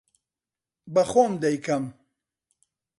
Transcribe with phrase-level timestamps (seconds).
[0.93, 1.83] بە خۆم دەیکەم.